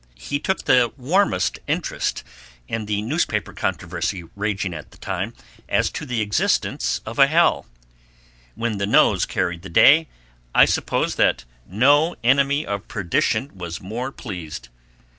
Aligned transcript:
He 0.17 0.39
took 0.39 0.63
the 0.65 0.91
warmest 0.97 1.59
interest 1.67 2.23
in 2.67 2.87
the 2.87 3.03
newspaper 3.03 3.53
controversy 3.53 4.23
raging 4.35 4.73
at 4.73 4.89
the 4.89 4.97
time 4.97 5.35
as 5.69 5.91
to 5.91 6.07
the 6.07 6.21
existence 6.21 7.01
of 7.05 7.19
a 7.19 7.27
hell; 7.27 7.67
when 8.55 8.79
the 8.79 8.87
noes 8.87 9.27
carried 9.27 9.61
the 9.61 9.69
day, 9.69 10.07
I 10.55 10.65
suppose 10.65 11.17
that 11.17 11.45
no 11.67 12.15
enemy 12.23 12.65
of 12.65 12.87
perdition 12.87 13.55
was 13.55 13.79
more 13.79 14.11
pleased. 14.11 14.69